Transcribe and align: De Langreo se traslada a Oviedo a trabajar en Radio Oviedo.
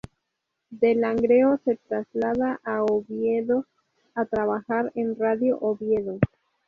De 0.71 0.95
Langreo 0.95 1.59
se 1.63 1.75
traslada 1.75 2.59
a 2.63 2.81
Oviedo 2.81 3.67
a 4.15 4.25
trabajar 4.25 4.91
en 4.95 5.15
Radio 5.15 5.59
Oviedo. 5.59 6.17